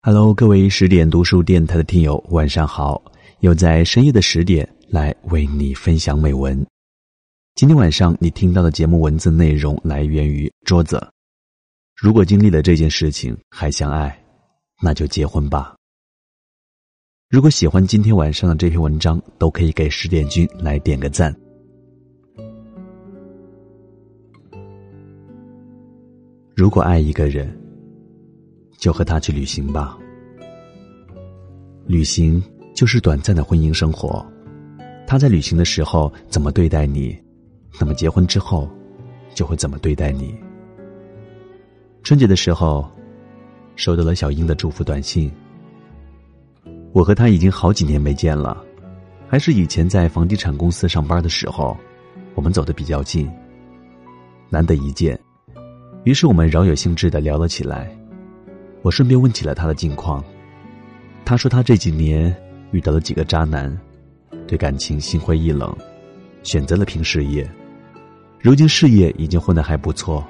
[0.00, 3.02] Hello，各位十点读书电台的听友，晚上好！
[3.40, 6.64] 又在深夜的十点来为你分享美文。
[7.56, 11.04] 今天晚上你听到的节目文字内容来源于桌子。
[11.96, 14.16] 如果经历了这件事情还相爱，
[14.80, 15.74] 那就结婚吧。
[17.28, 21.34] 如果喜欢今天晚上的这篇文章，都可以给十点君来点个赞。
[26.54, 27.52] 如果爱一个人，
[28.78, 29.98] 就和他去旅行吧。
[31.86, 32.42] 旅行
[32.74, 34.24] 就是短暂的婚姻生活，
[35.06, 37.18] 他在旅行的时候怎么对待你，
[37.80, 38.70] 那么结婚之后
[39.34, 40.34] 就会怎么对待你。
[42.04, 42.88] 春节的时候，
[43.74, 45.30] 收到了小英的祝福短信。
[46.92, 48.64] 我和他已经好几年没见了，
[49.26, 51.76] 还是以前在房地产公司上班的时候，
[52.34, 53.28] 我们走的比较近，
[54.48, 55.18] 难得一见，
[56.04, 57.97] 于是我们饶有兴致的聊了起来。
[58.82, 60.22] 我顺便问起了他的近况，
[61.24, 62.34] 他说他这几年
[62.70, 63.76] 遇到了几个渣男，
[64.46, 65.76] 对感情心灰意冷，
[66.42, 67.48] 选择了拼事业。
[68.40, 70.24] 如今事业已经混得还不错，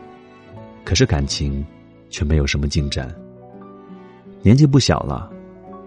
[0.85, 1.65] 可是感情
[2.09, 3.15] 却没有什么进展。
[4.43, 5.31] 年纪不小了，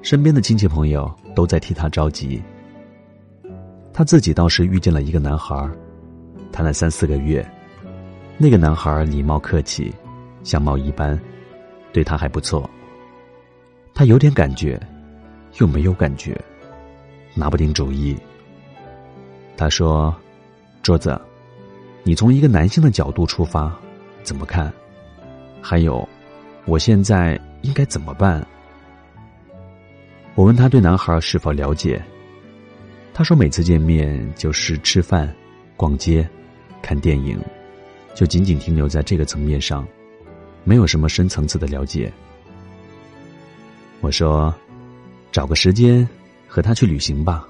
[0.03, 2.41] 身边的亲戚朋友都在替他着急。
[3.91, 5.69] 他自己倒是遇见了一个男孩，
[6.51, 7.45] 谈了三四个月，
[8.37, 9.91] 那个男孩礼貌客气，
[10.43, 11.19] 相貌一般。
[11.93, 12.69] 对他还不错，
[13.93, 14.79] 他有点感觉，
[15.59, 16.39] 又没有感觉，
[17.33, 18.17] 拿不定主意。
[19.57, 20.15] 他说
[20.81, 21.19] ：“桌子，
[22.03, 23.71] 你从一个男性的角度出发，
[24.23, 24.71] 怎么看？
[25.61, 26.07] 还有，
[26.65, 28.45] 我现在应该怎么办？”
[30.33, 32.01] 我问他对男孩是否了解，
[33.13, 35.31] 他说每次见面就是吃饭、
[35.75, 36.27] 逛街、
[36.81, 37.37] 看电影，
[38.15, 39.85] 就仅仅停留在这个层面上。
[40.63, 42.11] 没有什么深层次的了解。
[43.99, 44.53] 我说，
[45.31, 46.07] 找个时间
[46.47, 47.47] 和他去旅行吧，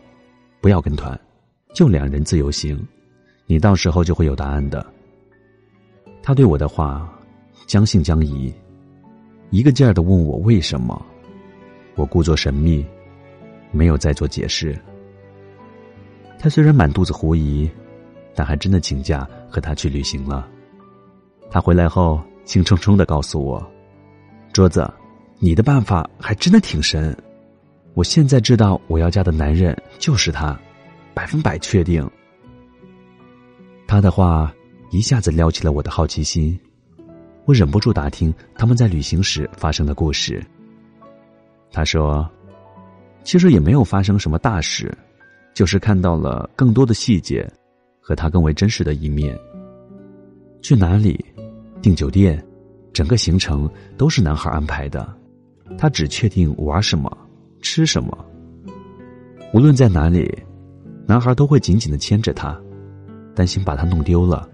[0.59, 1.17] 不要跟团，
[1.73, 2.77] 就两人自由行，
[3.45, 4.85] 你到时候就会有答案的。
[6.21, 7.09] 他对我的话
[7.65, 8.53] 将信将疑，
[9.49, 11.05] 一个劲儿的问我为什么，
[11.95, 12.85] 我故作神秘，
[13.71, 14.77] 没有再做解释。
[16.37, 17.69] 他虽然满肚子狐疑，
[18.35, 20.47] 但还真的请假和他去旅行了。
[21.49, 22.21] 他回来后。
[22.45, 23.65] 兴冲冲的告诉我
[24.51, 24.89] ：“桌子，
[25.39, 27.15] 你的办法还真的挺神。
[27.93, 30.59] 我现在知道我要嫁的男人就是他，
[31.13, 32.09] 百分百确定。”
[33.87, 34.53] 他的话
[34.89, 36.59] 一下子撩起了我的好奇心，
[37.45, 40.43] 我忍不住打听他们在旅行时发生的故事。
[41.71, 42.29] 他说
[43.23, 44.93] ：“其实也没有发生什么大事，
[45.53, 47.49] 就是看到了更多的细节，
[48.01, 49.37] 和他更为真实的一面。
[50.61, 51.23] 去哪里？”
[51.81, 52.43] 订酒店，
[52.93, 55.11] 整个行程都是男孩安排的，
[55.77, 57.11] 他只确定玩什么、
[57.61, 58.25] 吃什么。
[59.53, 60.31] 无论在哪里，
[61.07, 62.57] 男孩都会紧紧的牵着她，
[63.35, 64.47] 担心把她弄丢了。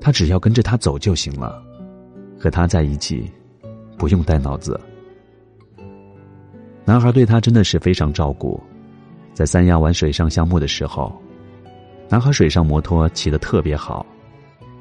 [0.00, 1.60] 他只要跟着他走就行了，
[2.38, 3.28] 和他在一起，
[3.98, 4.80] 不用带脑子。
[6.84, 8.62] 男孩对她真的是非常照顾，
[9.34, 11.12] 在三亚玩水上项目的时候，
[12.08, 14.06] 男孩水上摩托骑得特别好，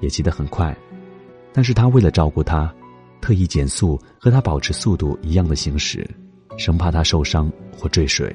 [0.01, 0.77] 也骑得很快。
[1.57, 2.71] 但是他为了照顾她，
[3.19, 6.07] 特意减速和她保持速度一样的行驶，
[6.55, 8.31] 生怕她受伤或坠水。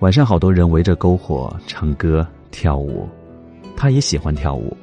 [0.00, 3.08] 晚上好多人围着篝火唱歌跳舞，
[3.76, 4.76] 他也喜欢跳舞，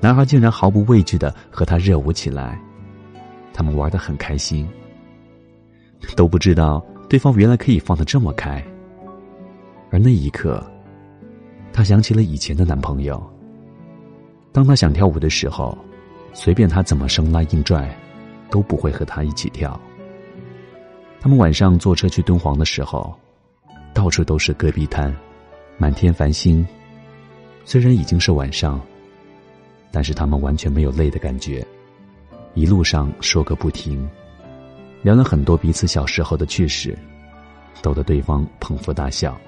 [0.00, 2.60] 男孩竟然毫不畏惧的和他热舞起来，
[3.52, 4.68] 他们玩的很开心，
[6.16, 8.60] 都不知道对方原来可以放得这么开。
[9.92, 10.60] 而那一刻，
[11.72, 13.35] 他想起了以前的男朋友。
[14.56, 15.76] 当他想跳舞的时候，
[16.32, 17.94] 随便他怎么生拉硬拽，
[18.48, 19.78] 都不会和他一起跳。
[21.20, 23.14] 他们晚上坐车去敦煌的时候，
[23.92, 25.14] 到处都是戈壁滩，
[25.76, 26.66] 满天繁星。
[27.66, 28.80] 虽然已经是晚上，
[29.92, 31.62] 但是他们完全没有累的感觉，
[32.54, 34.08] 一路上说个不停，
[35.02, 36.96] 聊了很多彼此小时候的趣事，
[37.82, 39.38] 逗得对方捧腹大笑。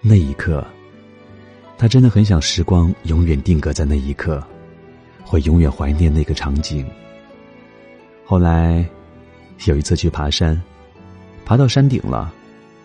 [0.00, 0.66] 那一刻。
[1.76, 4.42] 他真的很想时光永远定格在那一刻，
[5.24, 6.86] 会永远怀念那个场景。
[8.24, 8.88] 后来，
[9.66, 10.60] 有一次去爬山，
[11.44, 12.32] 爬到山顶了，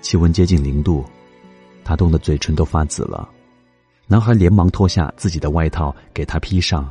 [0.02, 1.06] 气温接近零度，
[1.84, 3.30] 他冻得嘴唇都发紫了。
[4.08, 6.90] 男孩连忙脱下自己的外套给他披上，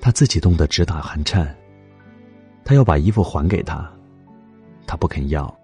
[0.00, 1.56] 他自己冻得直打寒颤。
[2.64, 3.90] 他要把衣服还给他，
[4.86, 5.58] 他不肯要，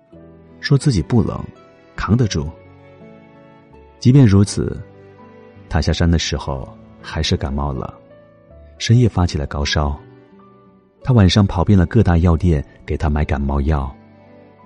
[0.60, 1.44] 说自己不冷，
[1.96, 2.48] 扛得住。
[3.98, 4.80] 即便如此。
[5.74, 6.72] 他下山的时候
[7.02, 7.92] 还是感冒了，
[8.78, 9.98] 深夜发起了高烧。
[11.02, 13.92] 他晚上跑遍了各大药店给他买感冒药，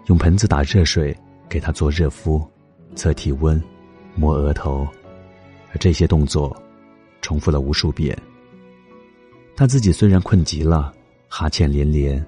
[0.08, 1.16] 用盆子打热水
[1.48, 2.46] 给他做热敷、
[2.94, 3.58] 测体温、
[4.16, 4.86] 摸额头，
[5.72, 6.54] 而这些动作
[7.22, 8.14] 重复了无数遍。
[9.56, 10.92] 他自己虽然困极了，
[11.26, 12.22] 哈欠连连，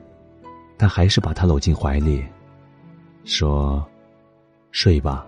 [0.79, 2.25] 但还是把他搂进怀里，
[3.25, 3.87] 说
[4.73, 5.27] ：“睡吧，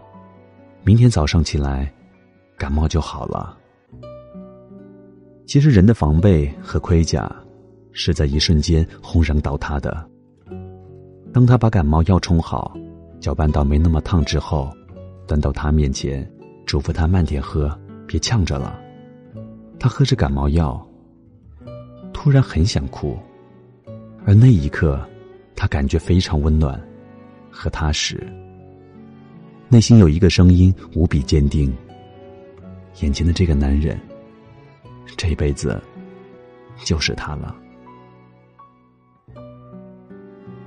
[0.85, 1.93] 明天早上起来，
[2.63, 3.59] 感冒就好了。”
[5.47, 7.29] 其实人的防备和盔甲，
[7.91, 10.09] 是在一瞬间轰然倒塌的。
[11.33, 12.73] 当他把感冒药冲好，
[13.19, 14.71] 搅拌到没那么烫之后，
[15.27, 16.25] 端到他面前，
[16.65, 17.77] 嘱咐他慢点喝，
[18.07, 18.79] 别呛着了。
[19.81, 20.81] 他喝着感冒药，
[22.13, 23.19] 突然很想哭，
[24.25, 25.05] 而那一刻，
[25.57, 26.81] 他感觉非常温暖
[27.51, 28.25] 和踏实。
[29.69, 31.75] 内心有一个声音无比坚定：
[33.01, 33.99] 眼前的这个男人。
[35.17, 35.81] 这辈子
[36.85, 37.55] 就是他了。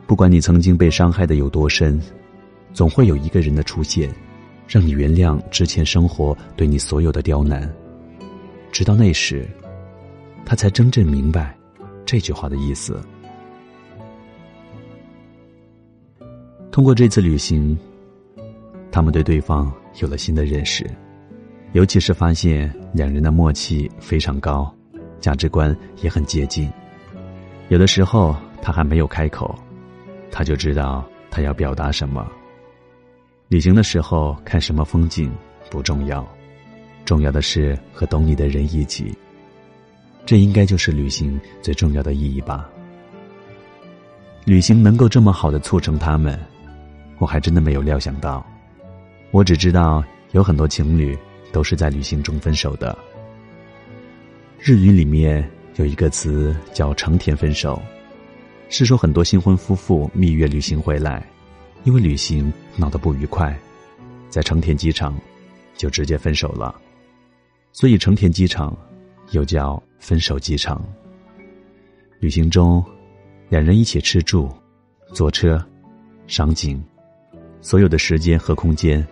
[0.08, 2.00] 不管你曾经被伤害的有多深，
[2.74, 4.14] 总会有一个人的出现，
[4.68, 7.70] 让你原谅之前生活对你所有的刁难。
[8.72, 9.48] 直到那时，
[10.46, 11.58] 他才真正明白
[12.06, 13.02] 这句话的意思。
[16.72, 17.78] 通过这次旅行，
[18.92, 20.86] 他们对对方有了新的认识。
[21.76, 24.74] 尤其是发现两人的默契非常高，
[25.20, 26.72] 价值观也很接近。
[27.68, 29.54] 有的时候他还没有开口，
[30.32, 32.26] 他就知道他要表达什么。
[33.50, 35.30] 旅行的时候看什么风景
[35.70, 36.26] 不重要，
[37.04, 39.14] 重要的是和懂你的人一起。
[40.26, 42.70] 这应该就是旅行最重要的意义吧。
[44.46, 46.40] 旅行能够这么好的促成他们，
[47.18, 48.46] 我还真的没有料想到。
[49.32, 50.02] 我只知道
[50.32, 51.18] 有很多情侣。
[51.56, 52.98] 都是在旅行中分手的。
[54.60, 57.82] 日语里面有一个词叫“成田分手”，
[58.68, 61.26] 是说很多新婚夫妇蜜月旅行回来，
[61.86, 63.58] 因为旅行闹得不愉快，
[64.30, 65.18] 在成田机场
[65.78, 66.76] 就直接分手了。
[67.72, 68.78] 所以成田机场
[69.32, 70.86] 又叫分手机场。
[72.20, 72.84] 旅行中，
[73.48, 74.52] 两人一起吃住、
[75.14, 75.66] 坐车、
[76.28, 76.84] 赏景，
[77.62, 79.08] 所有的时间和空间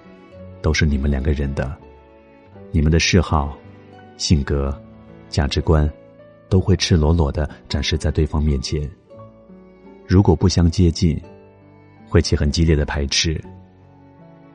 [0.61, 1.79] 都是你们两个人的。
[2.75, 3.55] 你们的嗜好、
[4.17, 4.75] 性格、
[5.29, 5.87] 价值观，
[6.49, 8.89] 都会赤裸裸的展示在对方面前。
[10.07, 11.21] 如果不相接近，
[12.09, 13.39] 会起很激烈的排斥。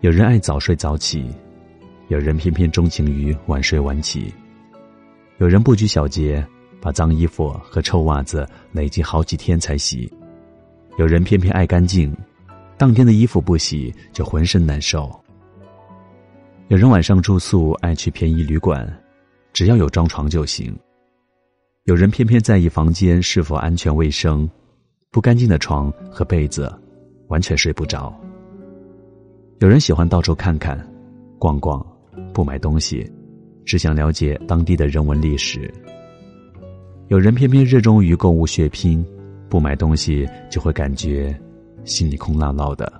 [0.00, 1.32] 有人爱早睡早起，
[2.08, 4.34] 有人偏偏钟情于晚睡晚起。
[5.38, 6.44] 有人不拘小节，
[6.80, 10.12] 把脏衣服和臭袜子累积好几天才洗。
[10.96, 12.12] 有人偏偏爱干净，
[12.76, 15.08] 当天的衣服不洗就浑身难受。
[16.68, 18.86] 有人晚上住宿爱去便宜旅馆，
[19.54, 20.78] 只要有张床就行。
[21.84, 24.46] 有人偏偏在意房间是否安全卫生，
[25.10, 26.70] 不干净的床和被子，
[27.28, 28.14] 完全睡不着。
[29.60, 30.78] 有人喜欢到处看看、
[31.38, 31.82] 逛逛，
[32.34, 33.10] 不买东西，
[33.64, 35.72] 只想了解当地的人文历史。
[37.06, 39.02] 有人偏偏热衷于购物血拼，
[39.48, 41.34] 不买东西就会感觉
[41.86, 42.92] 心里空落落的。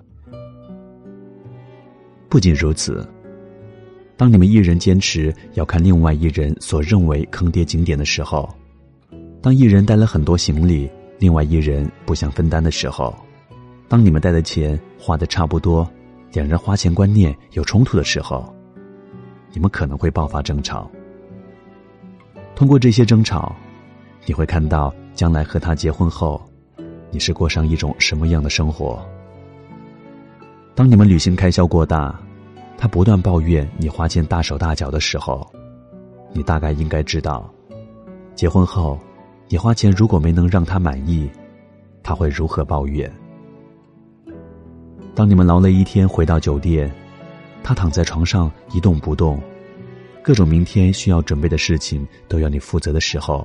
[2.30, 3.06] 不仅如此。
[4.18, 8.52] 当你们一人坚持要看另外一人所认为坑爹景点的时候，
[9.40, 13.14] 当一人带了很多行李，另外一人不想分担的时候，
[13.86, 15.88] 当你们带的钱花的差不多，
[16.32, 18.52] 两人花钱观念有冲突的时候，
[19.52, 20.90] 你们可能会爆发争吵。
[22.56, 23.54] 通过这些争吵，
[24.26, 26.42] 你会看到将来和他结婚后，
[27.12, 29.00] 你是过上一种什么样的生活。
[30.74, 32.20] 当你们旅行开销过大。
[32.80, 35.44] 他不断抱怨你花钱大手大脚的时候，
[36.32, 37.52] 你大概应该知道，
[38.36, 38.96] 结婚后，
[39.48, 41.28] 你花钱如果没能让他满意，
[42.04, 43.12] 他会如何抱怨。
[45.12, 46.88] 当你们劳累一天回到酒店，
[47.64, 49.42] 他躺在床上一动不动，
[50.22, 53.44] 各种明天需要准备的事情都要你负责的时候，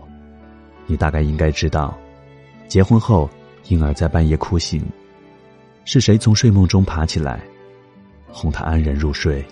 [0.86, 1.98] 你大概应该知道，
[2.68, 3.28] 结婚后
[3.70, 4.86] 婴儿在半夜哭醒，
[5.86, 7.42] 是谁从睡梦中爬起来？
[8.34, 9.46] 哄他安然入睡。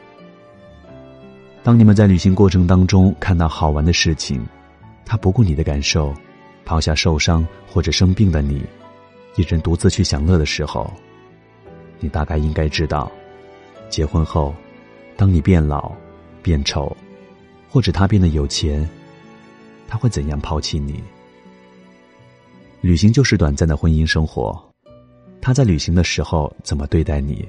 [1.64, 4.44] 当你们在旅行过程当中看到好玩的事情，
[5.06, 6.12] 他不顾你的感受，
[6.66, 8.64] 抛下受伤或者生病的你，
[9.36, 10.92] 一人独自去享乐的时候，
[12.00, 13.12] 你大概应该知道，
[13.90, 14.56] 结婚后，
[15.16, 15.92] 当你变老、
[16.42, 16.98] 变丑，
[17.70, 18.90] 或者他变得有钱，
[19.88, 21.04] 他会怎样抛弃你？
[22.82, 24.60] 旅行就是短暂的婚姻生活，
[25.40, 27.48] 他在旅行的时候怎么对待你？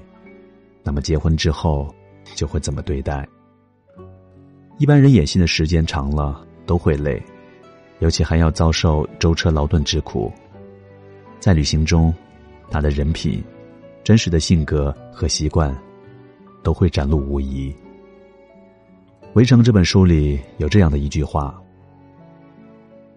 [0.82, 1.92] 那么结婚之后
[2.34, 3.26] 就会怎么对待？
[4.78, 7.22] 一般人演戏的时间长了都会累，
[8.00, 10.32] 尤其还要遭受舟车劳顿之苦。
[11.38, 12.12] 在旅行中，
[12.70, 13.42] 他的人品、
[14.02, 15.76] 真实的性格和习惯，
[16.62, 17.72] 都会展露无遗。
[19.34, 21.60] 《围城》这本书里有这样的一句话：“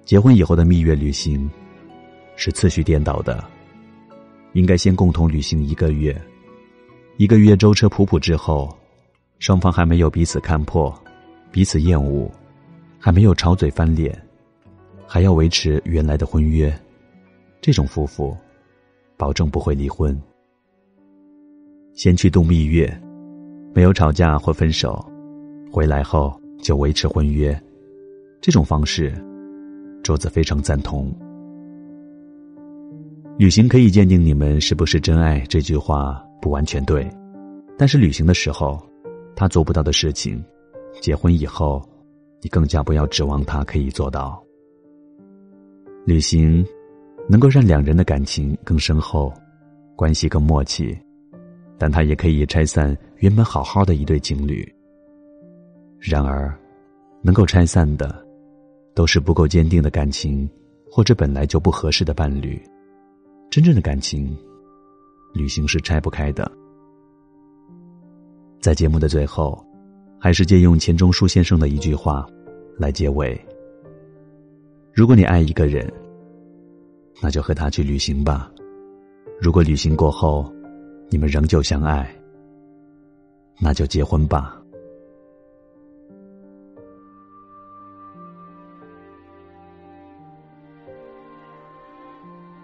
[0.05, 1.49] 结婚以后的蜜月旅行，
[2.35, 3.43] 是次序颠倒的，
[4.53, 6.15] 应该先共同旅行一个月，
[7.17, 8.69] 一个月舟车仆仆之后，
[9.39, 10.93] 双方还没有彼此看破、
[11.49, 12.29] 彼此厌恶，
[12.99, 14.21] 还没有吵嘴翻脸，
[15.07, 16.73] 还要维持原来的婚约。”
[17.61, 18.35] 这种夫妇，
[19.15, 20.21] 保证不会离婚。
[21.93, 22.93] 先去度蜜月，
[23.73, 25.03] 没有吵架或分手，
[25.71, 27.57] 回来后就维持婚约。
[28.41, 29.15] 这种方式，
[30.03, 31.09] 桌子非常赞同。
[33.37, 37.09] 旅行可以鉴定你们是不是真爱，这句话不完全对。
[37.75, 38.79] 但是旅行的时候，
[39.35, 40.45] 他做不到的事情，
[41.01, 41.81] 结婚以后，
[42.39, 44.39] 你更加不要指望他可以做到。
[46.05, 46.63] 旅行。
[47.27, 49.33] 能够让两人的感情更深厚，
[49.95, 50.95] 关系更默契，
[51.75, 54.63] 但它也可以拆散原本好好的一对情侣。
[55.99, 56.55] 然而，
[57.23, 58.23] 能够拆散的，
[58.93, 60.47] 都是不够坚定的感情，
[60.87, 62.61] 或者本来就不合适的伴侣。
[63.49, 64.37] 真正的感情，
[65.35, 66.51] 旅行是拆不开的。
[68.59, 69.63] 在节目的最后，
[70.19, 72.25] 还是借用钱钟书先生的一句话
[72.77, 73.39] 来结尾：
[74.93, 75.87] 如果你爱一个人。
[77.21, 78.51] 那就和他去旅行吧。
[79.41, 80.53] 如果旅行过后，
[81.09, 82.13] 你们仍旧相爱，
[83.57, 84.61] 那就结婚吧。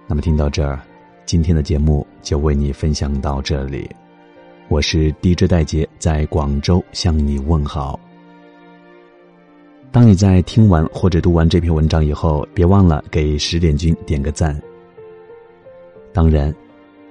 [0.06, 0.82] 那么听到这儿，
[1.26, 3.90] 今天的节目就为你分享到这里。
[4.68, 8.00] 我是 DJ 戴杰，在广州向你问好。
[9.92, 14.58] 当你在听完或者读完这篇文章以后，别忘了给十点君点个赞。
[16.14, 16.56] 当然，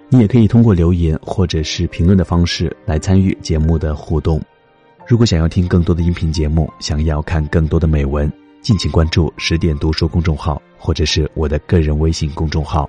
[0.09, 4.41] 你也可以通过留言或者是评论的方式来参与节目的互动。
[5.07, 12.89] 如果想要听更多的音频节目，想要看更多的美文，敬请关注十点读书公众号或者是我的个人微信公众号。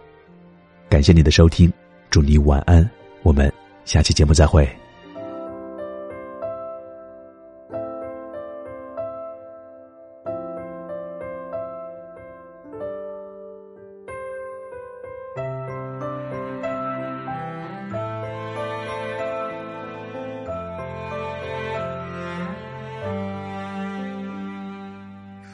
[0.88, 1.72] 感谢你的收听，
[2.12, 2.88] 祝你晚安，
[3.24, 3.50] 我们
[3.86, 4.68] 下期节目再会。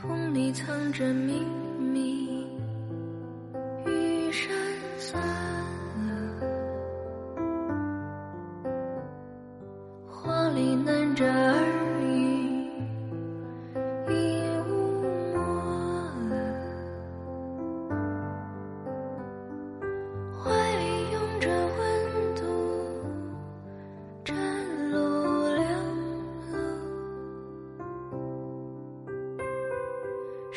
[0.01, 1.45] 风里藏着秘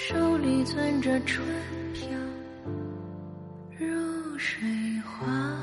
[0.03, 1.47] 手里攥着春
[1.93, 2.09] 飘
[3.79, 4.67] 入水
[5.05, 5.60] 花，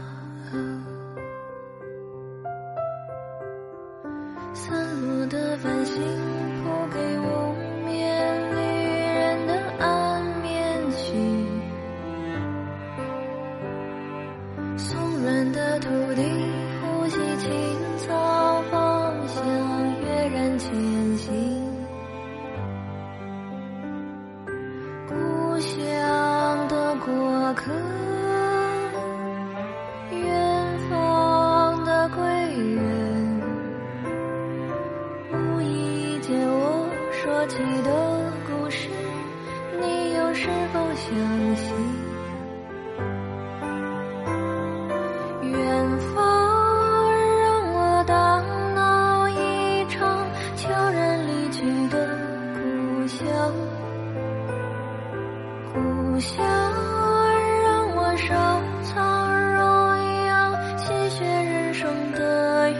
[27.78, 28.17] 过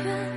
[0.04, 0.37] 的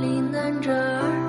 [0.00, 1.19] 里难着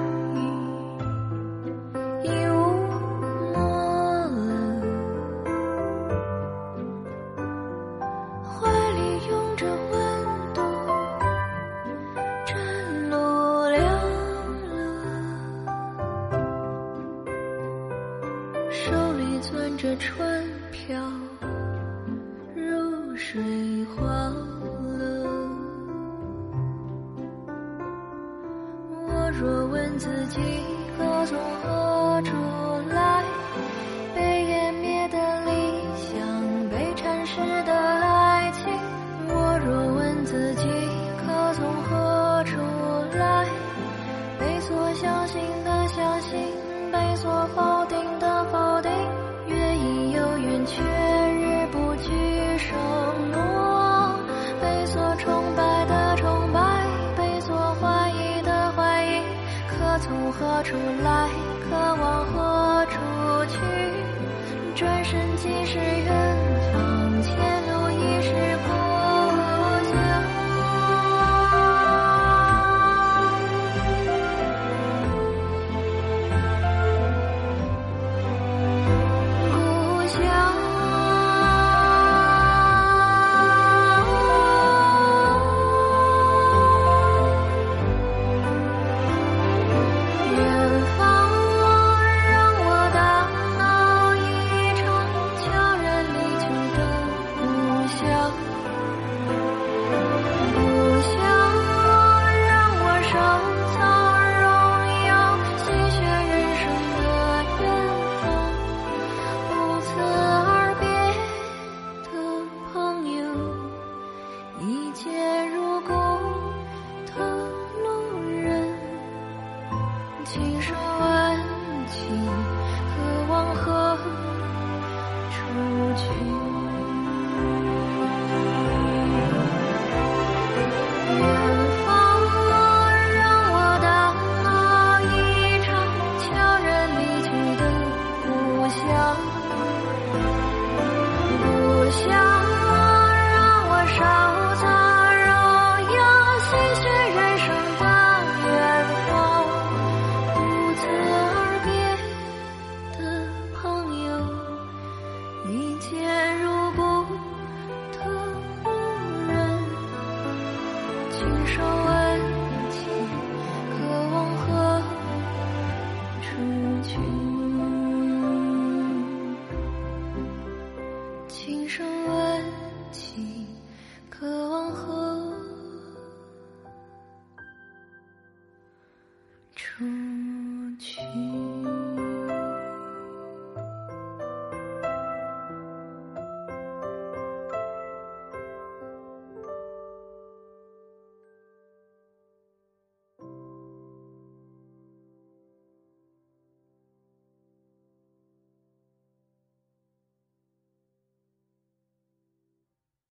[171.33, 172.44] 轻声问
[172.91, 173.46] 起，